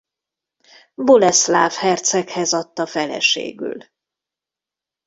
Boleszláv 0.95 1.73
herceghez 1.73 2.53
adta 2.53 2.85
feleségül. 2.85 3.77